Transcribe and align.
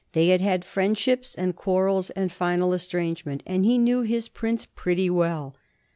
They 0.13 0.29
had 0.29 0.41
had 0.41 0.65
friendships 0.65 1.35
and 1.35 1.55
quar 1.55 1.85
rels 1.85 2.09
and 2.15 2.31
final 2.31 2.73
estrangement, 2.73 3.43
and 3.45 3.63
he 3.65 3.77
knew 3.77 4.01
his 4.01 4.29
prince 4.29 4.65
pret 4.65 4.97
ty 4.97 5.09
well. 5.09 5.55